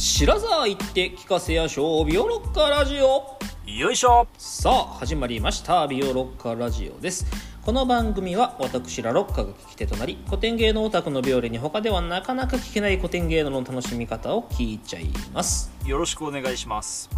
[0.00, 2.06] 白沢行って聞かせやしょう。
[2.06, 3.36] ビオロッカラジオ。
[3.66, 4.28] よいしょ。
[4.38, 5.88] さあ始まりました。
[5.88, 7.26] ビオロッカラジオです。
[7.62, 15.72] この番組は私らロッカが聞き手となり古典芸能オタクのビオレに他ではなかなか聞けない古典芸能の楽しみ方を聞いちゃいます。
[15.84, 17.10] よろしくお願いします。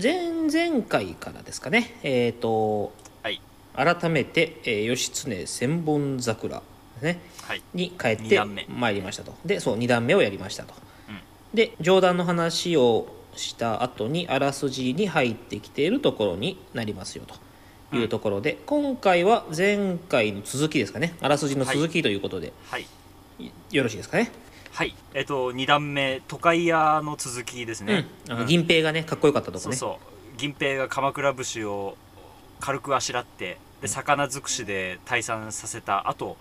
[0.00, 1.98] 前々回からですかね。
[2.04, 2.92] えっ、と
[3.24, 3.40] はい。
[3.74, 6.62] 改めて、えー義経千本桜
[7.02, 7.20] ね。
[7.42, 7.62] はい。
[7.74, 9.34] に帰っ二てまいりましたと。
[9.44, 10.74] でそう2段目をやりましたと、
[11.08, 11.18] うん。
[11.54, 17.34] で上段の話をした後にあらすじに入ってきているところになりますよと。
[17.92, 21.14] いうところで、今回は前回の続きですかね。
[21.20, 22.86] あらすじの続きということで、はい。
[23.38, 24.32] いよろしいですかね、
[24.72, 24.96] はい。
[25.12, 28.32] えっと2段目都会屋の続きですね、うん。
[28.32, 29.76] あの銀平がねかっこよかったとこね。
[29.76, 30.36] そうそう。
[30.36, 31.96] 銀平が鎌倉武士を
[32.58, 36.36] 軽くあしらってで魚尽くしで退散させた後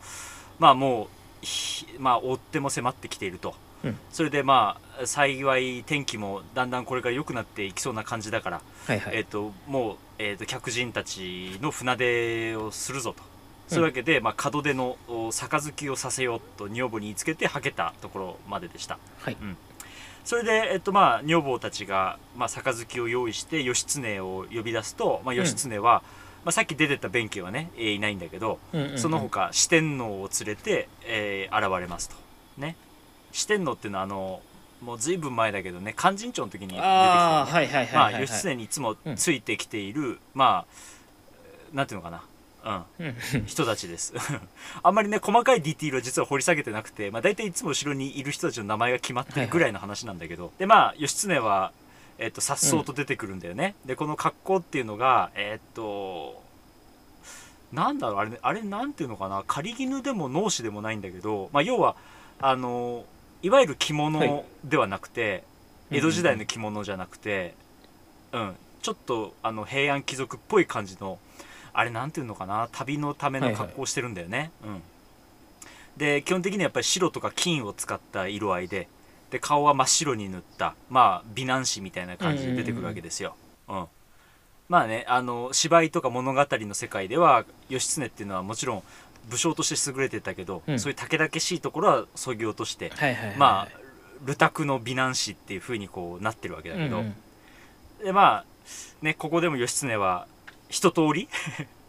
[0.60, 1.06] まあも
[1.42, 3.98] うひまあ追っても迫ってきていると、うん。
[4.12, 13.34] それでまあ幸い天気もだんだんこれから良くなっていきそうな感じだから、はいはい、えっともう、えっと客人たちの船出をするぞと。
[13.70, 19.00] そういうわけで、まあ、門出のお杯をさせようと女房に言いつけてはけたところまででした。
[19.20, 19.38] はい。
[20.26, 26.04] それで、えっとまあ、女房たちが、まあ、杯を用意して義経を呼び出すと、まあ、義経は、
[26.46, 28.98] まあ、さっき出てった弁慶はね、えーいないんだけど、うんうんうん。
[28.98, 32.16] その他四天王を連れて、えー現れますと。
[32.58, 32.76] ね。
[33.32, 34.42] 四天王っていうのはあの
[34.82, 42.24] もうずいぶん前だけどね勧進帳の時に出てきた、ね、ああはいはいまあはいはい、はい義経にいつもついてきている、まあなんていうのかな。
[43.00, 43.06] うん。
[43.08, 43.46] うん。
[43.46, 44.14] 人たちです。
[44.84, 51.72] あんまりね細かいディティールは実は掘り下げてなくて、まあ、大体いつも後ろにいる人たちの名前が決まってるぐらいの話なんだけど、でまあ義経は
[52.24, 56.42] えっと颯爽と出てくるんだよね、でこの格好っていうのがえっと
[57.74, 59.44] なんだろうあれあれなんていうのかな？
[59.46, 61.98] 仮絹でも脳死でもないんだけど、まあ、要は
[62.40, 63.04] あの
[63.42, 64.02] いわゆる着はい。
[64.12, 65.44] 物ではなくて、
[65.92, 67.56] 江戸時代うんの着物じゃなくて、
[68.32, 71.20] うん、ちょっとあの平安貴族っぽい感じの
[71.74, 72.70] あれなんていうのかな？
[72.72, 74.82] 旅のための格好をしてるんだよね、うん、
[75.98, 78.88] で基本的にはやっぱり白とか金を使った色合いで
[79.34, 83.36] で顔は真っ白に塗ったまあ美男子みたいな感じで出てくるわけですよ、
[83.68, 83.86] うん。
[84.70, 88.84] まあねあの芝居とか物語の世界では義経っていうのはもちろん
[89.32, 90.80] 武将として優れてたけど、うん。
[90.80, 93.38] そういう武々しいところはそぎ落として、はいはいはい。
[93.38, 93.68] まあ
[94.24, 97.16] ルタクの美男子っていう風にこうなってるわけだけど、うん
[98.02, 98.06] うん。
[98.06, 98.46] でまあ
[99.02, 100.28] ねここでも義経は
[100.70, 101.28] 一通り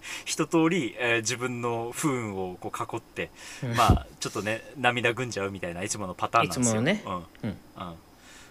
[0.25, 3.31] 一通り、えー自分の不運をこう囲って、
[3.63, 3.77] うん。
[3.77, 6.83] まあちょっとね涙ぐんじゃうみたいないつものパターンなんですよ。
[6.83, 7.03] ね。
[7.07, 7.15] うん。
[7.15, 7.25] うん。
[7.43, 7.95] うん。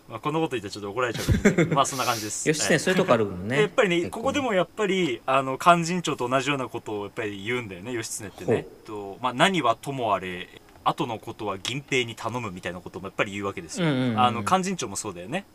[0.10, 2.48] まあ、こんなこと言ったらちょっと怒られちゃうけど まあそんな感じです。
[2.48, 3.56] 義経そういうとこあるもんね。
[3.56, 8.68] でやっぱりねここでもやっぱりあの勧進帳と同じようなことをやっぱり言うんだよね義経ってね。
[8.86, 10.50] と、まあ、何はともあれ
[10.84, 15.46] 後のことは銀平に頼むみたいなこともやっぱり言うわけですよ、あの勧進帳もそうだよね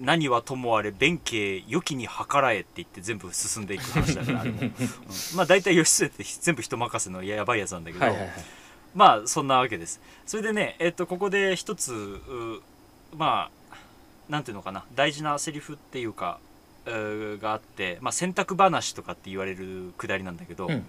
[0.00, 4.72] 何はともあれ弁慶良きに計らえって言って全部進んでいく話だからあれも、 うん。
[5.36, 8.32] まあ大体義経って全部人任せのやばいやつなんだけど、はいはいはい。
[8.94, 10.00] まあそんなわけです。
[10.26, 12.62] それでねえっとここで一つう
[13.16, 13.76] まあ
[14.30, 16.40] なんていうのかな大事なセリフっていうか
[16.86, 20.86] があって、まあ、洗濯話とかって言われるくだりなんだけど、うん。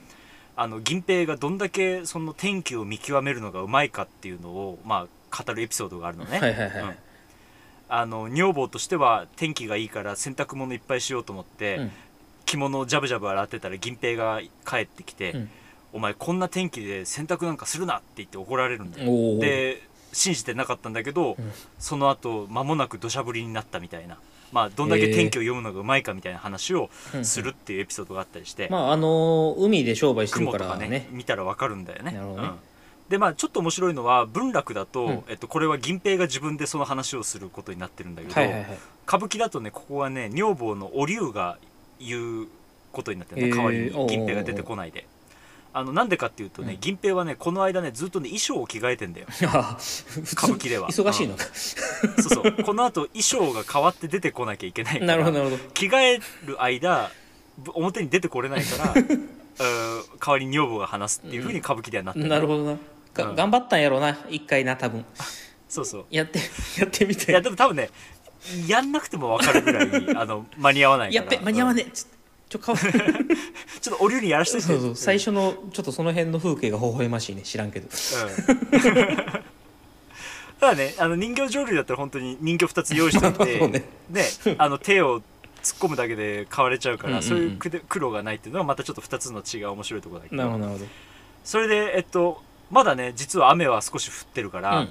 [0.55, 6.39] あの銀平がどんだけその天気を見極めるのがうまいかっていうのを、まあ、語るエピソードがあるのね。
[6.39, 6.83] はいはいはい。
[6.83, 6.95] うん
[7.93, 11.91] あの女房としては天気がいいから洗濯物いっぱいしようと思って、うん。
[12.45, 15.49] 着物をジャブジャブ洗ってたら銀平が帰ってきて、うん。
[15.93, 19.39] お前こんな天気で洗濯なんかするなって言って怒られるんだよ。
[19.39, 21.51] で信じてなかったんだけど、うん。
[21.79, 24.17] その後間もなく土砂降りになったみたいな。
[24.53, 27.25] まあどんだけ天気を読むのがうまいかみたいな話をうん。
[27.25, 32.13] するっていうエピソードがあったりして、まああの海で商売してる雲とかねからね見たらわかるんだよね。
[32.13, 32.47] なるほどね。
[32.47, 32.53] うん
[33.11, 35.23] でまあちょっと面白いのは文楽だと、うん。
[35.27, 38.77] えっと、これは銀平が自分でその話をすることになってるんだけど、はいはいはい。
[39.05, 41.57] 歌舞伎だとねここはね女房のお龍が
[41.99, 42.47] 言う
[42.93, 45.05] ことになってるねへー代わりに銀平が出てこないで。
[45.73, 46.79] あのなんでかっていうとね、うん。
[46.79, 49.27] 銀平はねこの間ねずっとね衣装を着替えてんだよ。
[49.53, 49.77] あ
[50.31, 50.87] 歌舞伎では。
[50.89, 51.43] 忙しいのか。
[51.53, 52.63] そうそう。
[52.63, 55.69] この後衣装が変わって出てこなきゃいけないからなるほどなるほど。
[55.73, 57.11] 着替える間
[57.57, 62.77] ぶ表に出てこれないから うん代わりに女房が話すっていうふうに歌舞伎ではなってる、なるほどな
[63.13, 63.35] がうん。
[63.35, 65.05] 頑張ったんやろうな一回な多分。
[65.67, 66.05] そうそう。
[66.09, 66.39] やって
[66.79, 67.31] やってみて。
[67.31, 67.89] いやでも多分ね
[68.67, 69.87] やんなくても分かるぐらい
[70.17, 71.25] あの間に合わないから。
[71.25, 71.91] やっべ間に合わねえ。
[71.91, 72.21] つって
[72.51, 72.75] ちょ顔。
[72.75, 74.95] そ うちょっとお龍にやらしといてそう。
[74.95, 77.87] 最初のちょっとその辺の風景が微笑ましいね知らんけど。
[77.87, 78.71] うん。
[80.59, 83.85] ただねあの人形浄瑠璃だったら本当に人形2つ用意しておいてそうね。
[84.09, 84.25] ね
[84.57, 85.21] あの手を
[85.63, 87.29] 突っ込むだけで買われちゃうから、うんうんうん。
[87.29, 90.41] そういう苦労がないっていうのはまたちょっと2つの違う面白いところだけど。
[90.41, 90.91] なるほどなるほど。
[91.45, 94.89] それでえっとまだね実は雨は少し降ってるから、うん。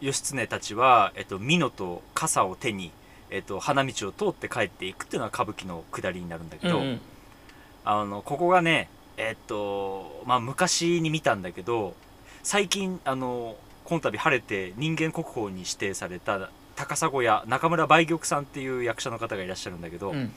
[0.00, 2.90] 義経たちは、えっと、美濃と傘を手に、
[3.30, 7.00] えっと、花道を通って帰っていくっていうのが歌舞伎の下りになるんだけど、うんうん。
[7.84, 11.94] あのここがねえっとまあ昔に見たんだけど
[12.42, 20.32] 最近あのこの度晴れて人間国宝に指定された高砂屋中村梅玉さんっていう役者の方がいらっしゃるんだけど、うん。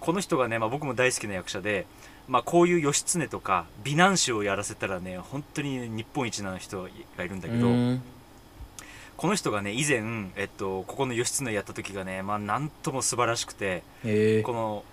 [0.00, 1.86] この人がね、まあ、僕も大好きな役者で、
[2.28, 6.82] まあ、こういう義経とか美男子をやらせたらね本当に日本一な人
[7.16, 8.02] がいるんだけど、うん。
[9.16, 14.84] この人がね以前、えっと、ここの義経やった時がね、まあ、なんとも素晴らしくてこの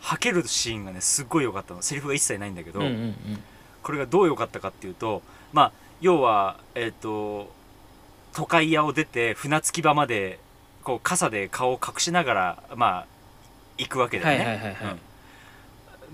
[0.00, 1.82] はけるシーンがねすっごい良かったの。
[1.82, 3.16] セリフが一切ないんだけど、うんうんうん。
[3.82, 5.22] これがどう良かったかっていうと
[5.52, 7.52] まあ要はえっと
[8.32, 10.38] 都会屋を出て船着き場まで
[10.82, 13.06] こう傘で顔を隠しながらまあ
[13.78, 14.44] 行くわけだよね。
[14.44, 14.92] はいはいはいはい。
[14.92, 15.00] うん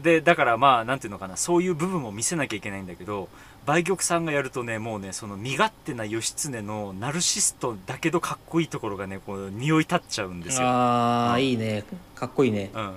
[0.02, 3.28] でだからまあなんていうのかなそういう部分も見せなきゃいけないんだけど
[3.66, 10.66] 梅玉さんがやるとねもうねその身勝手な義経のナルシストだけどかっこいいところがねこう匂い立っちゃうんですよ。
[10.66, 11.42] ああうん。
[11.42, 11.84] いいね。
[12.14, 12.70] かっこいいね。
[12.72, 12.94] うん、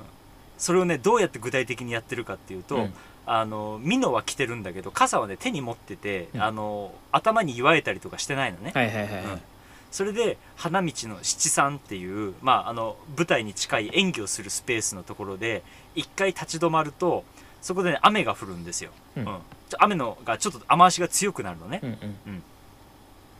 [0.57, 2.93] それをねどうやって具体的にやってるかっていうと、うん。
[3.25, 6.43] あのミノは着てるんだけど傘はね手に持ってて、うん。
[6.43, 9.09] あの頭に祝えたりとかしてないのね、はいはいはい
[9.91, 15.63] それで花道の七三っていう、まあ、あの舞台に近い演技をするスペースのところで
[15.95, 17.23] 一回立ち止まると
[17.61, 19.25] そこで、ね、雨が降るんですよ、うん。
[19.25, 19.41] ちょ
[19.79, 22.43] 雨のがちょっと雨足が強くなるのね、うんうん。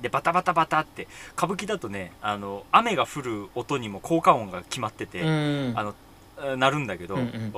[0.02, 1.08] でバタバタバタって
[1.38, 5.96] 歌舞伎だとねあの雨が降る音にも効果音が決まってて、うんあの
[6.42, 7.52] えー鳴るんだけど、うんうん。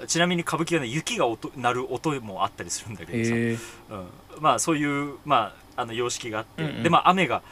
[0.00, 0.06] うん。
[0.06, 3.58] ちなみに歌舞伎はね雪が音鳴る音もあったりするんだけどさ、へえ
[3.90, 4.06] うん、
[4.40, 6.82] まあそういう、まあ、あの様式があって、うんうん。
[6.82, 7.42] でまあ雨が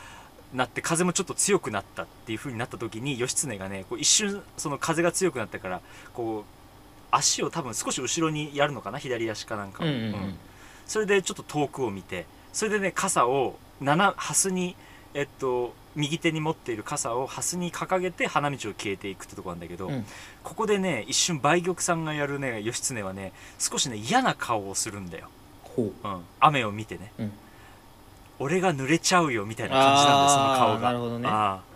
[0.52, 5.81] なって風もちょっと強くなったっていう風になった時に義経がねこう一瞬その風が強くなったから
[6.12, 6.44] こう
[7.12, 8.99] 足を多分少し後ろにやるのかな？
[8.99, 10.05] 左足かなんかを、うんうんうん。
[10.06, 10.35] うん。
[10.87, 14.76] それでちょっと遠くを見てそれでね傘を7ハスに
[15.14, 20.05] えっと右手に持っている傘をハスに掲げて花道を消えていくってとこなんだけど、うん。
[20.43, 25.29] ここでね一瞬梅玉さんがやるね義経はね少しね嫌な顔をするんだよ、
[25.76, 25.93] うん、
[26.38, 27.32] 雨を見てね、うん
[28.40, 30.81] 俺が濡れちゃうよみたいな感じなんですその顔が。
[30.81, 31.28] なるほどね。
[31.28, 31.70] ああ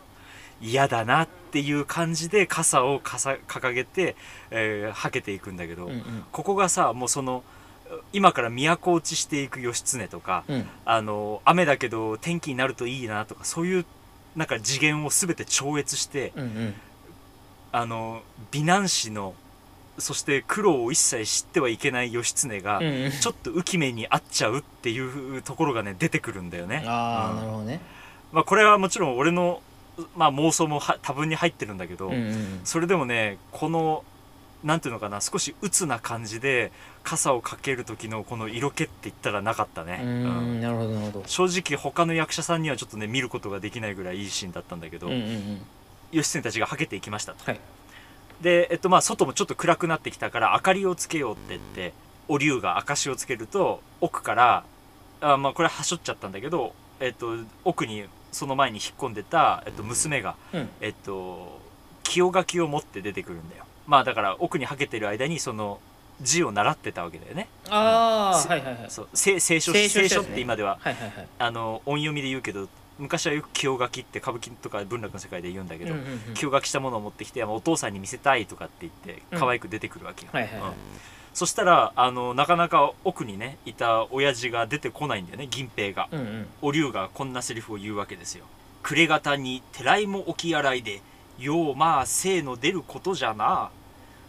[0.60, 4.16] 嫌だなっていう感じで傘をかさ掲げて、
[4.50, 6.24] えーはけていくんだけど、うんうん。
[6.32, 7.44] ここがさもうその
[8.12, 10.66] 今から都落ちしていく義経とか、うん。
[10.84, 13.86] あの雨だけど天気になるといいなとかそういう
[14.34, 16.74] なんか次元を全て超越して、うんうん。
[17.72, 19.34] あの美男子の
[19.98, 22.80] そして苦労を一切知ってはいけない義経が、
[23.20, 26.82] ちょっと浮き目に合っちゃうっていうところがね出てくるんだよね。
[26.86, 27.36] ああうん。
[27.36, 27.80] なるほどね。
[28.32, 29.62] まあ、これはもちろん俺の、
[30.16, 34.04] まあ、妄想もは多分に入ってるんだけど、うんうんそれでもねこの
[34.64, 40.00] なんていうのかな少し鬱な感じで傘をかける時のこの色気って言ったらなかったね。
[40.02, 40.60] うん。
[40.60, 41.22] なるほどなるほど。
[41.26, 45.60] 正直他の役者さんにはちょっとね見ることができないぐらいいいシーンだったんだけど、うんうんうん。
[46.12, 47.44] 義経たちがはけていきましたと。
[47.44, 47.60] はい
[48.40, 51.92] で、えっと、まあ外もちょっと暗くなってきたから明かりをつけようって言って
[52.28, 54.64] お龍が証をつけると奥から
[55.20, 60.68] あまあこれはしょっちゃったんだけど、えっと、奥にその前に引っ込んでた、えっと、娘が、うん。
[60.80, 61.60] えっと、
[62.02, 63.64] 清書きを持って出てくるんだよ。
[63.86, 65.78] まあだから奥にはけてる間にその
[66.20, 67.48] 字を習ってたわけだよね。
[67.68, 68.90] あせあはいはいはい。
[68.90, 71.28] そう聖聖書聖書って今でははいはいはい。
[71.38, 76.34] あの音読みで言うけど昔はよく清書きって歌舞伎とか文楽の世界で言うんだけど、うんうんうん。
[76.34, 79.38] 清書きしたものを持ってきて、まあお父さんに見せたいとかって言ってうん。
[79.38, 80.68] 可愛く出てくるわけよ、はいはいはい。
[80.68, 80.74] うん。
[81.32, 86.46] そしたらあのなかなか奥にねいた親父が出てこないんだよね銀平が、うんうん。
[86.62, 88.44] お龍がこんなセリフを言うわけですよ。
[88.82, 91.00] 暮れ方にてらいも起き洗いで
[91.38, 93.70] ようまあ精の出ることじゃな。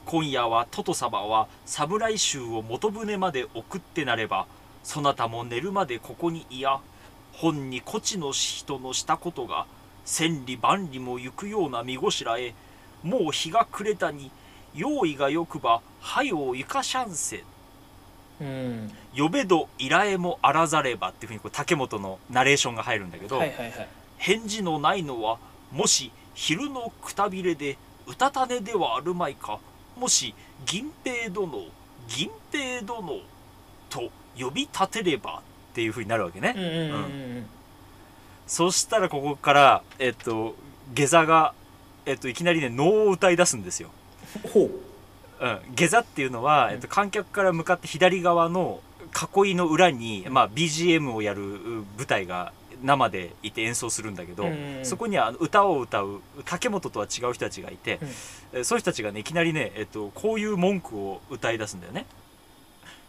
[0.05, 4.45] 今夜はトト様は侍衆を元船まで送ってなれば
[4.83, 6.79] そなたも寝るまでここにいや
[7.37, 9.65] 本にこちの人のしたことが
[10.05, 12.53] 千里万里も行くような見ごしらえ
[13.03, 14.31] もう日が暮れたに
[14.73, 17.43] 用意がよくばはようゆかしゃんせ
[18.41, 18.91] うん。
[19.15, 23.87] 呼べど依頼もあらざればっていうふうにこう竹本のナレーションが入るんだけど、はいはいはい。
[24.17, 25.37] 返事のないのは
[25.71, 27.77] もし昼のくたびれで
[28.07, 29.59] うたた寝ではあるまいか
[29.97, 30.33] もし
[30.65, 31.65] 銀平殿
[32.07, 33.19] 銀平殿
[33.89, 35.41] と呼び立てれば
[35.75, 36.79] っていうふうになるわけね、うんうんうんう
[37.41, 37.45] ん。
[38.47, 40.55] そしたらここからえっと
[40.93, 41.53] 下座が、
[42.05, 43.89] えっと、いきなりね能を歌い出すんですよ、
[44.53, 44.71] ほう。
[45.41, 48.79] うん、下座っていうのは、えっと、観客から向かって左側の
[49.43, 51.59] 囲いの裏に、まあ、BGM をやるう
[51.97, 54.85] 舞台が生でいて演奏するんだけど、うんうんうん。
[54.85, 58.59] そこにはあの歌を歌う竹本とは違う人たちがいて、うん。
[58.61, 62.05] えそういう人たちがねいきなりね、えっと、こういう文句を歌い出すんだよね。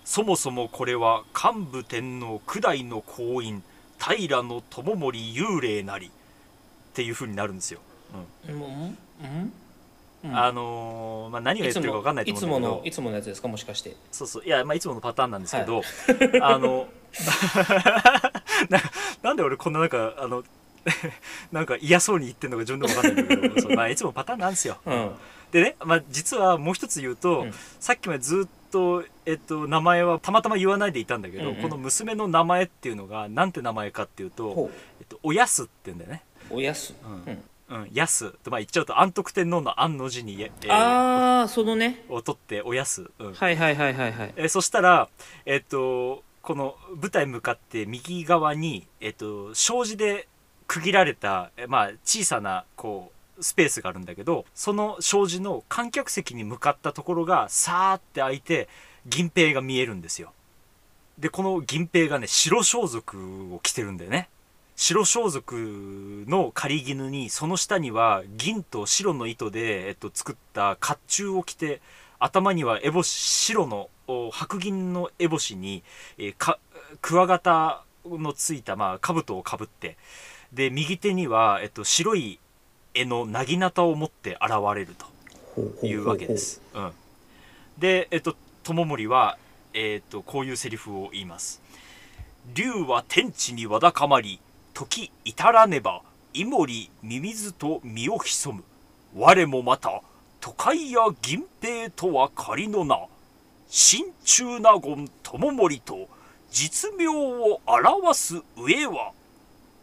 [0.06, 3.62] そもそもこれは幹部天皇九代の行員
[3.98, 6.10] 平の友森幽霊なりっ
[6.94, 7.80] ていう風になるんですよ、
[8.14, 8.56] もううん？
[8.62, 9.52] うん？
[10.24, 10.36] うん。
[10.38, 12.80] あのーまあ、何をやってるか分かんないといつも思うんだけど。
[12.82, 13.48] のいつものやつですか？
[13.48, 13.96] もしかして。
[14.12, 14.44] そうそう。
[14.44, 15.82] いや、まあ、いつものパターンなんですけど、
[16.40, 16.86] あの
[18.70, 18.80] な
[19.22, 20.44] なんで俺こんななんかあの
[21.52, 25.10] なんか嫌そうに言ってんのか自分でも分かんないんだけどそう、まあ、いつもパターンなんですよ、うん
[25.52, 27.52] でね、まあ、実はもう一つ言うと、うん。
[27.80, 31.62] さっきまでずっと、えっと、名前はたまたま言わないでいたんだけど、うんうん。
[31.62, 36.22] この娘の名前っていうのがなんて名前かっていうとほ「えっと、おやす」って言うんだよね。
[36.50, 36.94] うおやす。
[37.04, 37.32] うん。
[37.32, 37.42] うん。
[37.68, 42.04] うん、やすとまあ言っちゃうと安徳天皇の安の字に、えーああそのね。
[42.08, 43.34] を取っておやす、うん。
[43.34, 44.34] はいはいはいはいはい。
[44.36, 45.08] えーそしたら
[45.46, 50.28] えっとこの舞台向かって右側に、えっと、障子で
[50.68, 58.68] 区切られた、えまあ、小さなこうスペースがあるんだけどその障子の観客席に向かったところがさーって開いて
[59.06, 60.32] 銀平が見えるんですよ。
[61.18, 63.18] でこの銀平がね白装束
[63.54, 64.28] を着てるんだよね。
[64.76, 71.80] 白装束の仮絹にその下には銀と白の糸で、えっと、作った甲冑を着て
[72.18, 73.88] 頭には烏帽子白の
[74.30, 75.82] 白銀の烏帽子に、
[76.18, 76.58] えー
[77.00, 79.96] クワガタのついた、まあ、兜をかぶって
[80.52, 82.38] で右手には、えっと、白い
[82.96, 84.94] 絵の薙刀を持って現れる
[85.54, 86.62] というわけです。
[86.74, 86.92] うん、
[87.78, 88.34] で、えっと、
[88.64, 89.36] 友森は、
[89.74, 91.60] えっと、こういうセリフを言います。
[92.54, 94.40] 竜は天地にわだかまり、
[94.72, 98.64] 時至らねば、イモリミミズと身を潜む。
[99.14, 100.02] 我もまた、
[100.40, 103.06] 都会や銀平とは仮の名。
[103.68, 106.08] 真中納言友森と、
[106.50, 109.12] 実名を表す上は。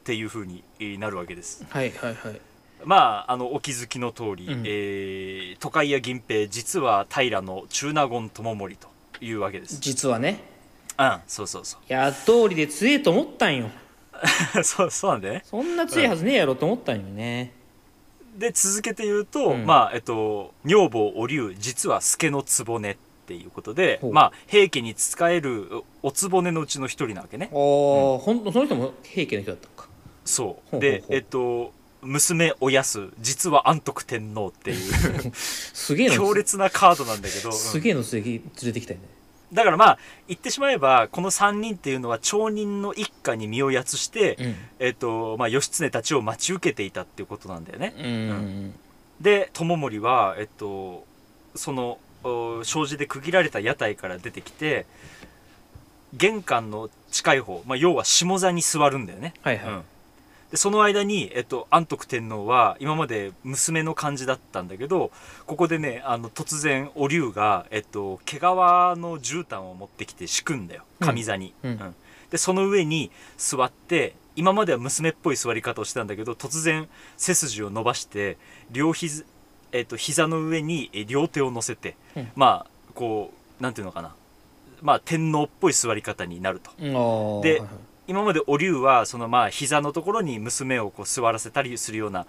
[0.02, 1.64] っていう風にえーなるわけです。
[1.70, 2.53] はいはいはい
[2.86, 4.64] まあ、あのお気づきの通り、うん。
[4.66, 8.88] えー都会や銀平実は平の中納言友森と
[9.22, 9.78] いうわけです。
[9.80, 10.40] 実はね。
[11.00, 11.82] うん、そうそうそう。
[11.90, 13.70] いや通りで強えと思ったんよ。
[14.64, 15.42] そうそうなんだよね。
[15.46, 17.54] そんな強いはずねえやろと思ったんよね。
[18.38, 19.66] で続けて言うと、うん。
[19.66, 24.14] まあえっと女房お龍実は助の局っていうことでほう。
[24.14, 27.50] まあ平家に仕えるお局のうちの一人なわけね。
[27.52, 29.88] ああ、ほんとその人も平家の人だったのか。
[30.26, 30.48] そう。
[30.48, 30.80] ほうほうほう。
[30.82, 31.74] でえっと
[32.04, 35.32] 娘おやす実は安徳天皇っていう。
[35.34, 36.16] すげえの。
[36.16, 37.56] 強烈なカードなんだけど、うん。
[37.56, 38.24] すげえの連
[38.64, 39.08] れてきたよね。
[39.52, 44.56] だからまあ言ってしまえばこの3人っていうのは町人の一家に身をやつして、うん。
[44.80, 47.94] えっとまあ、義経たちを待ち受けていたっていうことなんだよね。
[47.98, 48.06] うん。
[48.06, 48.74] うん。
[49.22, 51.06] で友森は、えっと、
[51.56, 54.86] そのお障子で区切られた屋台から出てきて
[56.14, 59.34] 玄関の近い方、まあ、要は下座に座るんだよね。
[59.42, 59.84] はいはい、うん
[60.54, 65.10] でその間に、えっと、安徳天皇は今まで娘の感じだったんだけど
[65.48, 70.84] ここでねあの突然お龍が、えっと、毛皮の絨毯を持ってきて敷くんだよ。
[71.00, 71.72] 上座に、うん。
[71.72, 71.96] うん。
[72.30, 78.38] でその上に座って今までは娘っぽい座り方をしてたんだけど突然背筋を伸ばして
[78.70, 79.24] 両膝,、
[79.72, 82.32] えっと、膝の上にえ両手を乗せて、うん。
[82.36, 84.14] まあこうなんていうのかな。
[84.84, 86.70] まあ天皇っぽい座り方になると。
[86.78, 87.70] ではいはい
[88.08, 92.26] 今までお龍はそのまあ膝のところに娘をこう座らせたりするような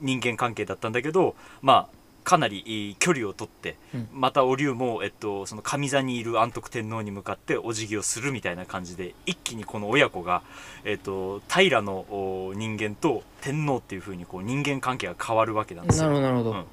[0.00, 4.08] 人間関係だったんだけどまあかなり距離を取って、うん。
[4.12, 10.42] またお龍も、えっと、その上座にいる安徳天皇に向かってお辞儀をするみたいな感じで一気にこの親子が、
[10.84, 16.20] えっと、平のお人間と天皇っていう風にこう人間関係が変わるわけなんですよ。
[16.20, 16.64] なるほどうん。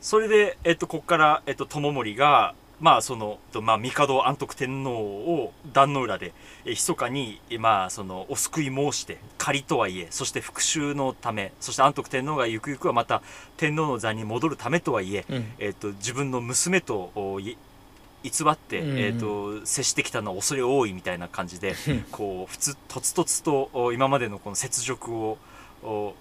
[0.00, 6.34] それで、えっと、ここから、えっと、友森が、まあ、その、えっとまあ、帝安徳天皇を壇の浦で、
[6.66, 13.22] え密かに、えまあ、その、お救い申して、仮とはいえ、そして復讐のため、そして安徳天皇がゆくゆくはまた、
[13.56, 15.52] 天皇の座に戻るためとはいえ、うん。
[15.58, 17.56] えっと、自分の娘と、おい
[18.22, 18.90] 偽って、うん。
[18.90, 22.04] うんえっと、接してきたのは恐れ多いみたいな感じで、うん。
[22.12, 25.38] こう、普通、とつとつと、お今までのこの雪辱を、
[25.82, 26.14] お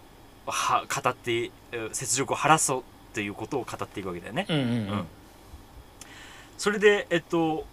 [0.47, 2.83] は語って、え雪辱を晴らそう
[3.13, 4.45] ということを語っていくわけだよね。
[4.47, 4.69] うんうんうん。
[4.69, 5.07] うん
[6.57, 7.65] それで、えっと、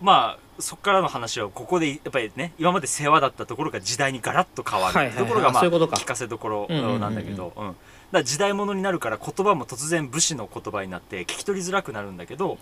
[0.00, 5.12] まあ、そこからの話は、ここで、やっぱりね、今まで世話だったところが時代にガラッと変わる。
[5.12, 5.62] ところが、まあ、
[5.96, 6.66] 聞かせどころ
[6.98, 7.52] なんだけど、
[8.24, 12.56] 時代物になるから言葉も突然武士の言葉になって聞き取りづらくなるんだけど、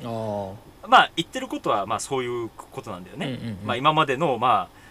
[0.84, 3.56] あまあ、言ってることは、まあ、そういうことなんだよね。
[3.64, 4.84] まあ、今までの、まあ、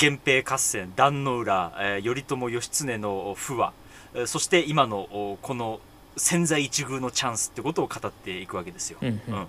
[0.00, 3.72] 源平合戦壇の浦、えー頼朝義経の不和
[4.14, 5.80] えーそして今のおこの
[6.16, 8.98] 千載一遇のチャンスってことを語っていくわけですよ。
[9.02, 9.34] あうんうん。
[9.34, 9.46] うん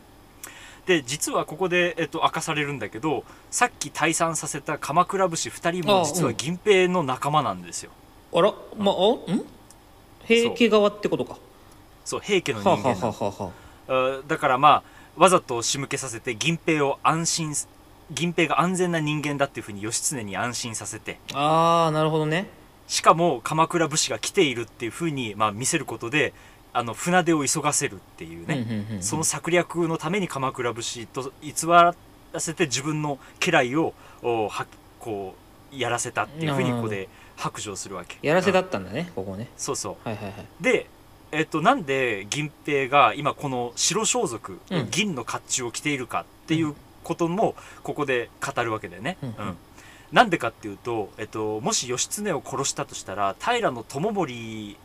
[0.86, 7.92] で実はここで、えっと、明かされるんだけどさっき退散させた鎌倉武士2人あも実は銀平の仲間なんですよ。
[8.34, 9.46] あらまああん？
[10.26, 11.38] 平家側ってことか。
[12.04, 13.52] そう平家の人間はあは
[13.88, 14.84] あはだからまあ
[15.16, 17.54] わざと仕向けさせて銀平を安心
[18.12, 21.20] 銀平が安全な人間だっていうふうに義経に安心させて。
[21.34, 22.48] ああなるほどね。
[22.88, 26.34] しかも鎌倉武士が来ているっていうふうに、まあ、見せることで
[26.74, 29.04] あの船出を急がせるっていうね、うんうんうんうん。
[29.04, 31.94] その策略のために鎌倉武士と偽ら
[32.38, 34.66] せて自分の家来をおは
[35.00, 35.36] こ
[35.72, 38.18] うやらせたっていうふうにここで白状するわけ。
[38.22, 39.50] やらせだうんったんだねここね。
[39.56, 40.08] そうそう。
[40.08, 40.46] はいはいはい。
[40.62, 40.88] で、
[41.32, 49.18] えっと、なんで銀平が今この白装束、うん銀の甲冑を着ているかっていうこともここで語るわけだよね。
[49.22, 49.58] うんうん。
[50.12, 54.78] なんでかっていうと、えっと、もし義経を殺したとしたら平知盛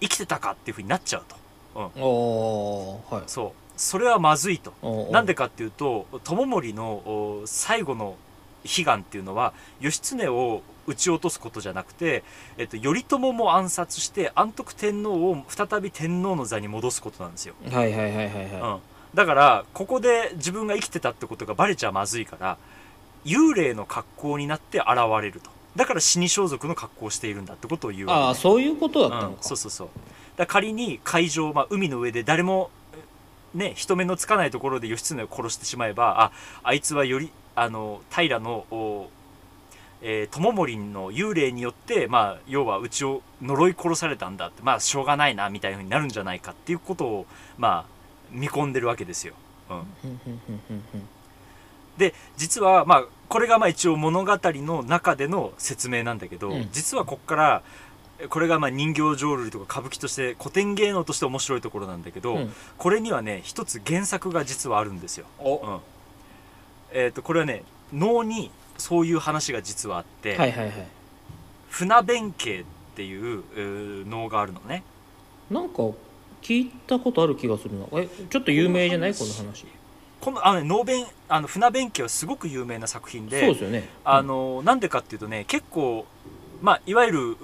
[0.00, 1.36] 生きてたかっていうふうになっちゃうと。
[1.74, 3.22] うん、はい。
[3.26, 3.52] そう。
[3.76, 4.74] それはまずいと。
[5.10, 8.16] なんでかっていうと知盛のお最後の
[8.64, 12.22] 悲願っていうのは義経を撃ち落とすことじゃなくて、
[12.58, 18.60] えっと、頼朝も暗殺して安徳天皇を再び天皇の座に戻すことなんですよ、はいはいはいはいうん。
[18.60, 18.80] は、
[19.14, 22.58] だからここで自分が生きてたってことがバレちゃまずいから
[23.24, 24.88] 幽霊の格好になって現
[25.22, 28.26] れるとだから死に装束の格好をしているんだってことを言い、うわけね。
[28.26, 29.88] ああそういうことだったうんのか、そうそうそう。
[30.36, 32.70] だ仮に海上、まあ、海の上で誰も
[33.54, 39.10] ね人目のつかないところで義経を殺してしまえばああいつはよりあの平のお
[40.02, 47.26] えー、友盛の幽霊によって、まあ、要はうちを呪い殺されたんだってまあしょうがないなみたいなふうになるんじゃないかっていうことを
[47.58, 47.86] まあ
[48.30, 49.34] 見込んでるわけですよ。
[49.68, 49.86] うん。
[51.98, 56.68] で実はまあこれがまあ一応物語の中での説明なんだけど、うん。
[56.72, 57.62] 実はここから
[58.18, 62.52] えこれがまあ人形浄瑠璃とか歌舞伎として古典芸能として面白いところなんだけど、うん。
[62.76, 65.26] これにはね一つ原作が実はあるんですよ。
[65.38, 65.56] お。
[65.56, 65.78] うん。
[66.92, 70.86] えー、とこれはね能にそういう話が実はあって、はいはいはい。
[71.68, 72.64] 船弁慶っ
[72.96, 74.82] ていうえー能があるのね。
[75.50, 75.76] なんか
[76.42, 77.86] 聞いたことある気がするな。
[77.92, 79.14] えちょっと有名じゃない？
[79.14, 79.66] この話
[80.20, 83.88] このあのね能弁あの船弁慶はすごく有名な作品でそうですよね。
[84.04, 86.06] あのなんでかっていうとね結構
[86.60, 87.34] まあいわゆるう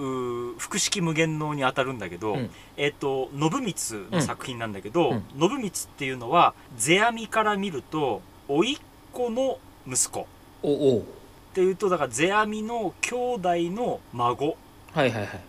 [0.54, 2.50] ー複式無限能に当たるんだけど、うん。
[2.76, 5.24] えっ、と信光の作品なんだけど、うん。
[5.38, 8.78] 信光っていうのは世阿弥から見ると甥っ
[9.12, 10.20] 子の息子。
[10.20, 10.24] っ
[10.62, 11.04] おお
[11.54, 14.56] ていうとだから世阿弥の兄弟の孫。
[14.92, 15.40] はいはいはい。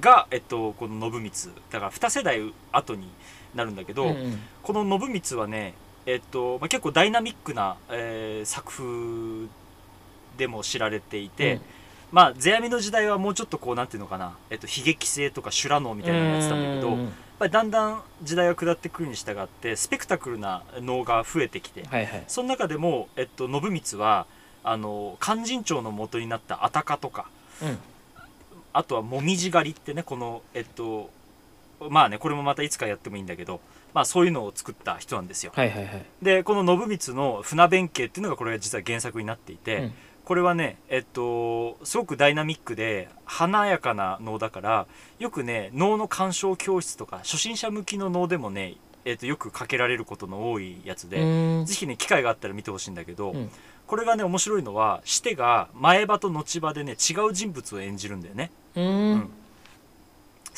[0.00, 1.54] が、えっと、この信光。
[1.70, 3.08] だから2世代後に
[3.54, 4.38] なるんだけど、うんうん。
[4.62, 5.74] この信光はね、
[6.10, 9.48] えっとまあ、結構ダイナミックな、えー作風
[10.38, 11.60] でも知られていて、うん。
[12.12, 22.24] まあ世阿弥の時代はもうちょっとこうなんていうのかな、えっと、悲劇性とか修羅能みたいなのやってたんだけど、やっうんうんぱりだんだん時代が下ってくるに従ってスペクタクルな能が増えてきて、はいはい。
[22.26, 24.26] その中でも、えっと、信光は
[24.64, 27.26] あの勧進帳の元になったあたかとか
[27.62, 27.78] うん。
[28.72, 31.10] あとはもみじ狩りってねこのえっと
[31.90, 33.60] まあねこれもまたいつかやってもいいんだけど、
[33.94, 35.52] まあ、そういうのを作った人なんですよ。
[35.54, 36.06] はいはいはい。
[36.22, 39.92] でこの信光の船弁慶っていうのがこれが実は原作になっていて、うん。
[40.24, 44.86] これはねえっとすごくダイナミックで華やかな能だから
[45.18, 48.74] よくね能の鑑賞教室とか初心者向きの能でもね、
[49.06, 51.64] えっと、よくかけられることの多いやつで、うん。
[51.64, 53.50] ぜひね機会があったら見てほしいんだけど、うん。
[53.86, 58.50] これがね面白いのはシテが前歯と後歯でね違う人物を演じるんだよね。
[58.76, 59.30] ううんん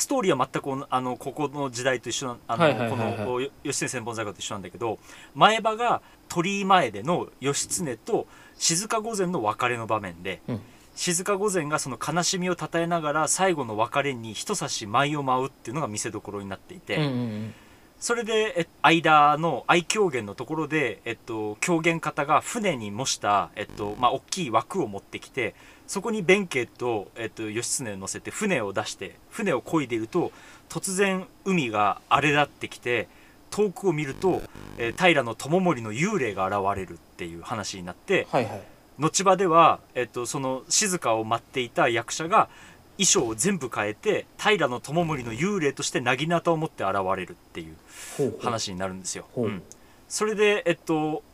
[0.01, 3.17] ストーリーは全くあのここの時代と一緒なあの、はいはいはいはい。
[3.19, 4.99] このよ義経千本桜と一緒なんだけど
[5.35, 10.61] 前歯が鳥居前での義経と静御前の別れの場面で、うん。
[10.95, 17.55] 静御前がその悲しみをたたえながら最後の別れに一差し舞を舞うっていうのが見せどころになっていて、うんうん
[18.01, 25.55] それでえ間の愛狂言のところで、えっと、狂言方が船に模した、えっとまあ、大きい枠を持ってきて
[25.91, 30.31] そこに弁慶と、えっと、義経を乗せて船を出して船を漕いでいると
[30.69, 33.09] 突然海が荒れ立ってきて
[33.51, 34.41] 遠くを見ると、
[34.79, 38.63] えー平知盛の幽霊が現れるっていう話になってはいはい。
[39.01, 42.49] 後場では、えっと、その静かを待っていた役者が
[42.97, 49.27] 衣装を全部変えて平知盛の幽霊として薙刀を持って現れるっていう話になるんですよ。
[49.37, 49.63] うん。
[50.09, 51.25] それでえっと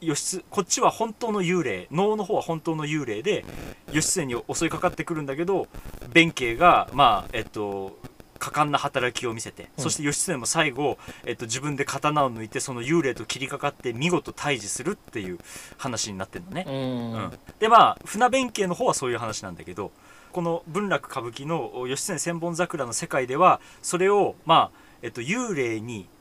[0.00, 3.44] 義経こっちは本当の幽霊能の方は本当の幽霊で
[3.92, 5.68] 義経に襲いかかってくるんだけど
[6.12, 7.98] 弁慶がまあえっと
[8.38, 9.82] 果敢な働きを見せて、うん。
[9.82, 15.38] そして義経も最後、えっと、自分で刀を抜いてその幽霊と切りかかって見事退治するっていう
[15.76, 16.64] 話になってるのね。
[16.66, 16.74] うん。
[16.74, 17.38] うん。
[17.58, 19.90] でまあ船弁慶の方はそういう話なんだけど
[20.32, 26.17] この文楽歌舞伎のお義経千本桜の世界ではそれをまあ、えっと、幽霊に、えー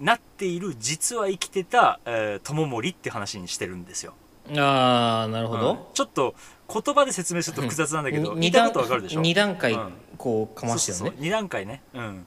[0.00, 4.14] なっている実は生きてた、えー、友盛って話にしてるんですよ。
[4.56, 5.60] ああなるほうん。
[5.60, 6.34] ど、ちょっと
[6.68, 9.20] 言葉で説明すると複雑なんだけど、に言いたいことわかるでしょ？
[9.20, 9.92] 二段階うん。
[10.18, 10.98] こうかましてるね。
[10.98, 11.24] そうそうそう。
[11.26, 12.26] 2段階ね、うん、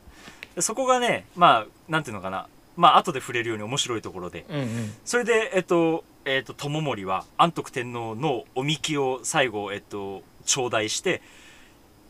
[0.55, 2.47] でそこがねまあなんていうのかな。
[2.75, 4.45] まあ後で触れるように面白いところで。
[4.49, 4.93] うんうん。
[5.05, 11.21] それでえっとえー、と友盛は安徳天皇のおみきを最後、えー、と頂戴して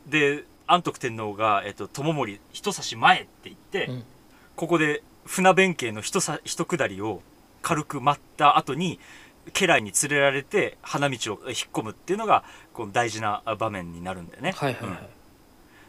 [0.08, 4.04] で安徳天皇が、えー、と友盛一差し前って言って、うん
[4.58, 7.22] ここで船弁慶の一さ一下りを
[7.62, 9.00] 軽く待った後に
[9.54, 12.44] 家来に連れられて花道を引っ込むっていうのが
[12.74, 14.52] この大事な場面になるんだよね。
[14.52, 15.08] はいはいはい、うん。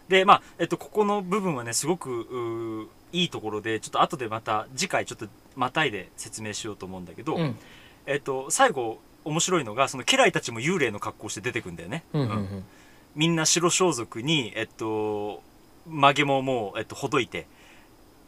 [0.09, 5.26] でまあ、えっと、ここの部分はねすごくいいところでちょっと後でまた次回ちょっと
[5.57, 7.57] またいで説明しようと思うんだけど、うん。
[8.07, 12.64] えっと、最後面白いのがその家来たちも幽霊の格好して出てくんだよね、うんうんううんん。
[13.16, 15.42] みんな白装束に、えっと、
[15.87, 17.46] 曲げももう、えっと、ほどいて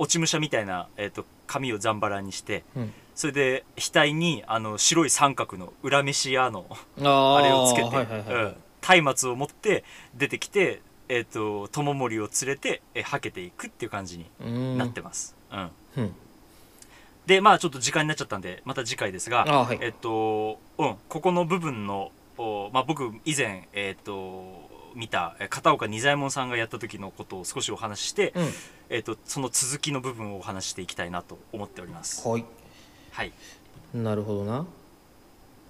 [0.01, 2.93] 落ち武者みたいな、えっと、髪をざんばらにしてうん。
[3.15, 6.65] それで額にあの白い三角の裏飯屋の
[7.03, 8.45] ああれをつけてはいはいはい。
[8.45, 9.05] うん。
[9.05, 9.85] 松明を持って
[10.15, 14.79] 出てきて、えっと友盛を連れてえはけていくっていう感じにうん。
[14.79, 15.71] なってます、うん。
[15.99, 16.15] うん。
[17.27, 19.79] でまあちょっと時間になっちゃったんでまた次回ですがあはい。
[19.83, 20.97] えっとうん。
[21.11, 24.60] ここの部分のおまあ僕以前えっと
[24.95, 28.49] 見たえ片岡仁左衛門さんがやった時のことを少しお話しして、うん。
[28.89, 32.27] えっとその続きの部分をお話ししていきたいなと思っております。
[32.29, 32.45] はい。
[33.13, 33.33] はい。
[33.95, 34.67] なるほどな。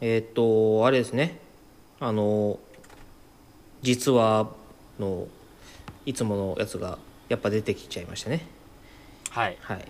[0.00, 1.38] えーっとあれですね。
[2.00, 2.58] あの
[3.82, 4.48] 実話
[4.98, 5.28] の
[6.06, 8.46] いつものやつがやっぱ出てきちゃいましたね。
[9.30, 9.56] はい。
[9.60, 9.88] はい。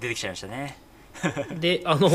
[0.00, 0.78] 出てきちゃいましたね。
[1.60, 2.10] であの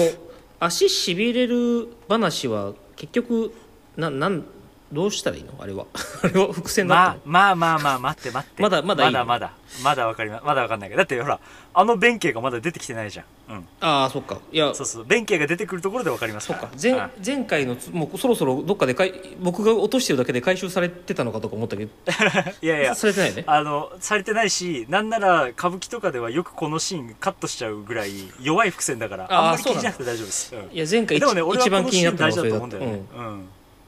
[0.59, 3.53] 足しびれる話は結局
[3.97, 4.45] ななん
[4.91, 5.53] どうしたらいいの？
[5.59, 5.85] あれは。
[6.23, 8.61] あれは伏線だまあまあまあまあ待って待って。
[8.61, 9.51] まだまだまだまだ。
[9.83, 10.97] まだわかりままだわかんないけど。
[10.97, 11.39] だってほら
[11.73, 13.25] あの弁慶がまだ出てきてないじゃん。
[13.49, 13.67] うん。
[13.79, 14.39] ああそっか。
[14.51, 15.05] いやそうそう。
[15.05, 16.47] 弁慶が出てくるところでわかります。
[16.47, 16.69] そっか。
[16.81, 21.91] 前前回のつもうそろそろどっかでかい僕が落としてるだけで回収されてたのかとか思ったけど。
[22.61, 22.95] いやいや。
[22.95, 23.43] されてないね。
[23.47, 30.75] あのされてないしなんなら歌舞伎とかではよくこのシーンカットしちゃうぐらい弱い伏線だからあんまり気にしなくて大丈夫です、うん。
[30.75, 33.23] いや前回でもね俺は一番このシーン気になったの大事だと思うんだよね、うん。
[33.23, 33.37] あオ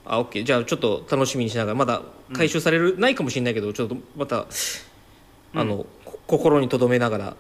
[0.05, 0.43] ッケー。
[0.43, 2.01] じゃあちょっと楽しみにしながらまだ
[2.33, 4.47] 回収される、ないかもしれないけどちょっとまた
[5.55, 7.35] あの、こ心に留めながら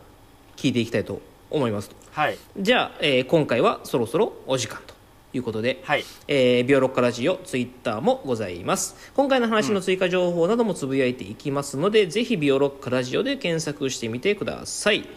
[0.55, 1.95] 聞いていきたいと思いますと。
[2.11, 2.37] はい。
[2.57, 4.93] じゃあ、えー今回はそろそろお時間と
[5.33, 6.03] いうことで、はい。
[6.27, 8.95] えービオロッカラジオツイッターもございます。
[9.15, 15.07] 今回の話の追加情報などもつぶやいていきますので、ぜひビオロッカラジオで検索してみてください、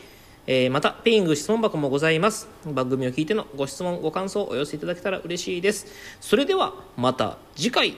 [0.47, 2.49] えーまたペイング質問箱もございます。
[2.65, 5.87] 番組を聞いてのご質問ご感想をお寄せいただけたら嬉しいです。
[6.21, 7.97] それではまた次回。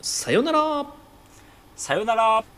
[0.00, 0.86] さよなら。
[1.76, 2.50] さよなら。